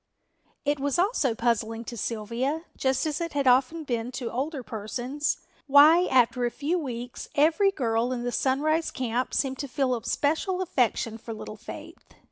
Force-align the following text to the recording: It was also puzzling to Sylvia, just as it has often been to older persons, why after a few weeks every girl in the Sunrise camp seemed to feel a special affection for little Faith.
It 0.65 0.79
was 0.79 0.97
also 0.97 1.35
puzzling 1.35 1.83
to 1.83 1.95
Sylvia, 1.95 2.63
just 2.75 3.05
as 3.05 3.21
it 3.21 3.33
has 3.33 3.45
often 3.45 3.83
been 3.83 4.11
to 4.13 4.31
older 4.31 4.63
persons, 4.63 5.37
why 5.67 6.07
after 6.07 6.43
a 6.43 6.49
few 6.49 6.79
weeks 6.79 7.29
every 7.35 7.69
girl 7.69 8.11
in 8.11 8.23
the 8.23 8.31
Sunrise 8.31 8.89
camp 8.89 9.31
seemed 9.35 9.59
to 9.59 9.67
feel 9.67 9.95
a 9.95 10.03
special 10.03 10.59
affection 10.59 11.19
for 11.19 11.35
little 11.35 11.55
Faith. 11.55 12.03